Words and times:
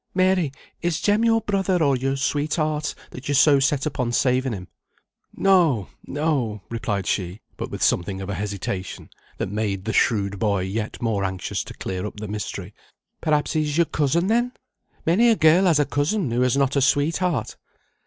"Mary, 0.15 0.51
is 0.81 0.99
Jem 0.99 1.23
your 1.23 1.41
brother, 1.41 1.83
or 1.83 1.95
your 1.95 2.15
sweetheart, 2.17 2.95
that 3.11 3.27
you're 3.27 3.35
so 3.35 3.59
set 3.59 3.85
upon 3.85 4.11
saving 4.11 4.51
him?" 4.51 4.67
"No 5.37 5.89
no," 6.07 6.63
replied 6.71 7.05
she, 7.05 7.39
but 7.55 7.69
with 7.69 7.83
something 7.83 8.19
of 8.19 8.27
hesitation, 8.27 9.11
that 9.37 9.51
made 9.51 9.85
the 9.85 9.93
shrewd 9.93 10.39
boy 10.39 10.61
yet 10.61 10.99
more 11.03 11.23
anxious 11.23 11.63
to 11.65 11.75
clear 11.75 12.03
up 12.07 12.19
the 12.19 12.27
mystery. 12.27 12.73
"Perhaps 13.21 13.53
he's 13.53 13.77
your 13.77 13.85
cousin, 13.85 14.25
then? 14.25 14.53
Many 15.05 15.29
a 15.29 15.35
girl 15.35 15.65
has 15.65 15.77
a 15.77 15.85
cousin 15.85 16.31
who 16.31 16.41
has 16.41 16.57
not 16.57 16.75
a 16.75 16.81
sweetheart." 16.81 17.55